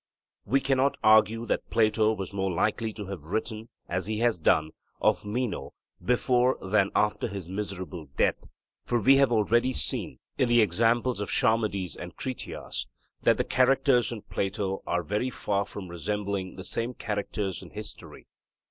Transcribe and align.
We 0.45 0.61
cannot 0.61 0.97
argue 1.03 1.45
that 1.45 1.69
Plato 1.69 2.11
was 2.13 2.33
more 2.33 2.51
likely 2.51 2.91
to 2.93 3.05
have 3.05 3.21
written, 3.21 3.69
as 3.87 4.07
he 4.07 4.17
has 4.17 4.39
done, 4.39 4.71
of 4.99 5.25
Meno 5.25 5.73
before 6.03 6.57
than 6.59 6.89
after 6.95 7.27
his 7.27 7.47
miserable 7.47 8.07
death; 8.17 8.47
for 8.83 8.99
we 8.99 9.17
have 9.17 9.31
already 9.31 9.73
seen, 9.73 10.17
in 10.39 10.49
the 10.49 10.59
examples 10.61 11.21
of 11.21 11.29
Charmides 11.29 11.95
and 11.95 12.15
Critias, 12.15 12.87
that 13.21 13.37
the 13.37 13.43
characters 13.43 14.11
in 14.11 14.23
Plato 14.23 14.81
are 14.87 15.03
very 15.03 15.29
far 15.29 15.65
from 15.65 15.87
resembling 15.87 16.55
the 16.55 16.63
same 16.63 16.95
characters 16.95 17.61
in 17.61 17.69
history. 17.69 18.25